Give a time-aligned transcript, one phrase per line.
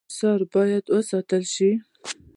[0.13, 1.69] آثار باید وساتل شي